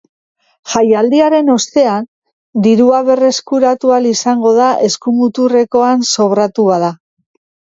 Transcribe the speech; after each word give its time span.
Jaialdiaren 0.75 1.51
ostean, 1.55 2.07
dirua 2.67 3.03
berreskuratu 3.11 3.93
ahal 3.97 4.09
izango 4.13 4.55
da 4.61 4.71
eskumuturrekoan 4.89 6.05
sobratu 6.17 6.67
bada. 6.73 6.91